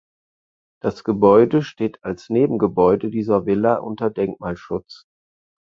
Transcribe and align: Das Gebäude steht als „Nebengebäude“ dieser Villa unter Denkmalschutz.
Das 0.81 1.03
Gebäude 1.03 1.61
steht 1.61 2.03
als 2.03 2.29
„Nebengebäude“ 2.31 3.11
dieser 3.11 3.45
Villa 3.45 3.75
unter 3.75 4.09
Denkmalschutz. 4.09 5.03